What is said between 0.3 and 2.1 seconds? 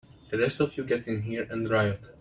The rest of you get in here and riot!